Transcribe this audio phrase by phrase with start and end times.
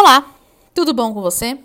[0.00, 0.32] Olá,
[0.72, 1.58] tudo bom com você?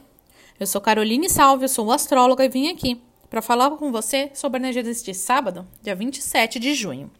[0.59, 4.57] Eu sou Caroline Salve, eu sou astróloga e vim aqui para falar com você sobre
[4.57, 7.11] a energia deste sábado, dia 27 de junho.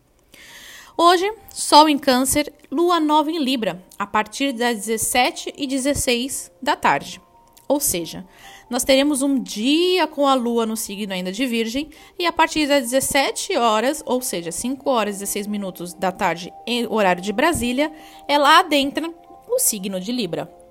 [0.97, 6.75] Hoje, Sol em Câncer, Lua nova em Libra, a partir das 17 e 16 da
[6.75, 7.21] tarde.
[7.67, 8.25] Ou seja,
[8.67, 12.67] nós teremos um dia com a Lua no signo ainda de Virgem e a partir
[12.67, 17.31] das 17 horas, ou seja, 5 horas e 16 minutos da tarde, em horário de
[17.31, 17.93] Brasília,
[18.27, 19.13] ela adentra
[19.47, 20.62] o signo de Libra.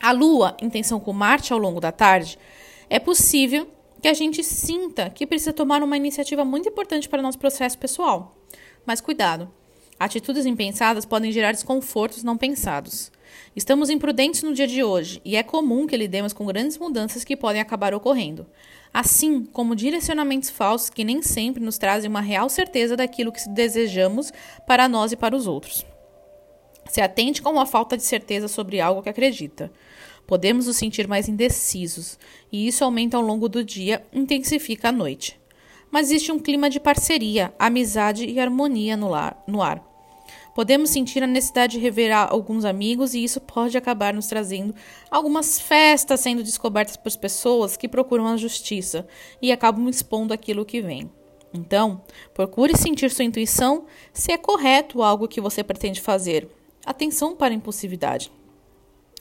[0.00, 2.38] A Lua, em tensão com Marte ao longo da tarde,
[2.88, 3.68] é possível
[4.00, 7.76] que a gente sinta que precisa tomar uma iniciativa muito importante para o nosso processo
[7.76, 8.36] pessoal.
[8.86, 9.50] Mas cuidado,
[9.98, 13.10] atitudes impensadas podem gerar desconfortos não pensados.
[13.56, 17.36] Estamos imprudentes no dia de hoje e é comum que lidemos com grandes mudanças que
[17.36, 18.46] podem acabar ocorrendo,
[18.94, 24.32] assim como direcionamentos falsos que nem sempre nos trazem uma real certeza daquilo que desejamos
[24.64, 25.84] para nós e para os outros.
[26.88, 29.70] Se atente com a falta de certeza sobre algo que acredita.
[30.26, 32.18] Podemos nos sentir mais indecisos,
[32.52, 35.38] e isso aumenta ao longo do dia e intensifica à noite.
[35.90, 39.82] Mas existe um clima de parceria, amizade e harmonia no, lar, no ar.
[40.54, 44.74] Podemos sentir a necessidade de rever alguns amigos e isso pode acabar nos trazendo
[45.10, 49.06] algumas festas sendo descobertas por pessoas que procuram a justiça
[49.40, 51.10] e acabam expondo aquilo que vem.
[51.54, 52.02] Então,
[52.34, 56.48] procure sentir sua intuição se é correto algo que você pretende fazer.
[56.88, 58.32] Atenção para a impulsividade.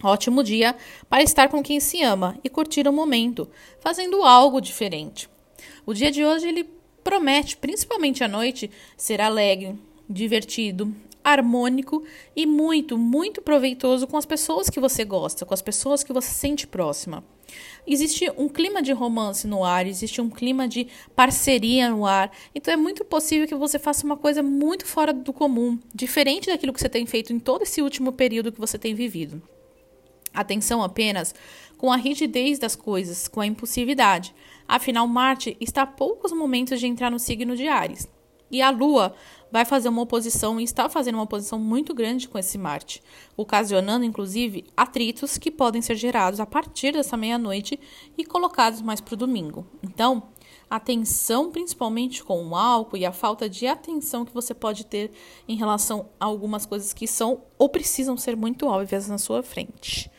[0.01, 0.73] Ótimo dia
[1.09, 3.45] para estar com quem se ama e curtir o momento,
[3.81, 5.29] fazendo algo diferente.
[5.85, 6.63] O dia de hoje ele
[7.03, 9.77] promete, principalmente à noite, ser alegre,
[10.09, 16.05] divertido, harmônico e muito, muito proveitoso com as pessoas que você gosta, com as pessoas
[16.05, 17.21] que você sente próxima.
[17.85, 22.73] Existe um clima de romance no ar, existe um clima de parceria no ar, então
[22.73, 26.81] é muito possível que você faça uma coisa muito fora do comum, diferente daquilo que
[26.81, 29.41] você tem feito em todo esse último período que você tem vivido.
[30.33, 31.33] Atenção apenas
[31.77, 34.35] com a rigidez das coisas, com a impulsividade.
[34.67, 38.07] Afinal, Marte está a poucos momentos de entrar no signo de Ares.
[38.49, 39.13] E a Lua
[39.51, 43.01] vai fazer uma oposição e está fazendo uma oposição muito grande com esse Marte,
[43.35, 47.79] ocasionando inclusive atritos que podem ser gerados a partir dessa meia-noite
[48.17, 49.65] e colocados mais para o domingo.
[49.83, 50.23] Então,
[50.69, 55.11] atenção principalmente com o álcool e a falta de atenção que você pode ter
[55.47, 60.11] em relação a algumas coisas que são ou precisam ser muito óbvias na sua frente.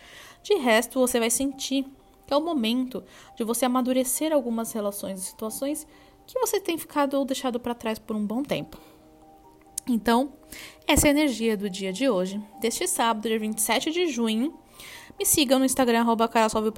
[0.43, 1.85] De resto, você vai sentir
[2.27, 3.03] que é o momento
[3.37, 5.87] de você amadurecer algumas relações e situações
[6.29, 8.79] que você tem ficado ou deixado para trás por um bom tempo.
[9.89, 10.35] Então,
[10.87, 14.55] essa é a energia do dia de hoje, deste sábado, dia 27 de junho.
[15.19, 16.29] Me sigam no Instagram, arroba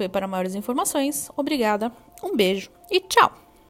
[0.08, 1.28] para maiores informações.
[1.36, 3.49] Obrigada, um beijo e tchau!